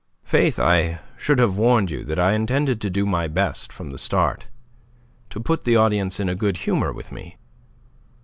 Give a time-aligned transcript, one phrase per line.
[0.23, 3.99] "Faith, I should have warned you that I intended to do my best from the
[3.99, 4.47] start
[5.29, 7.37] to put the audience in a good humour with me.